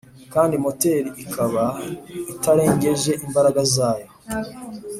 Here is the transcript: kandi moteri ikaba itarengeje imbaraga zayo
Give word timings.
kandi 0.33 0.55
moteri 0.63 1.09
ikaba 1.23 1.63
itarengeje 2.33 3.11
imbaraga 3.25 3.61
zayo 3.75 4.09